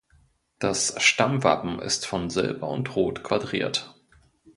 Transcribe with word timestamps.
Das 0.57 0.95
Stammwappen 0.97 1.77
ist 1.77 2.07
von 2.07 2.31
Silber 2.31 2.67
und 2.69 2.95
Rot 2.95 3.21
quadriert. 3.21 3.93